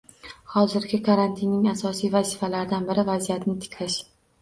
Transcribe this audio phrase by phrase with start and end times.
[0.53, 4.05] Hozirgi karantinning asosiy vazifalaridan biri- vaziyatni tiklash